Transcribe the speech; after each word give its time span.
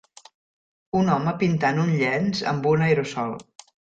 Un 0.99 1.11
home 1.15 1.33
pintant 1.43 1.83
un 1.83 1.93
llenç 2.01 2.43
amb 2.55 2.67
un 2.73 2.87
aerosol. 2.89 3.37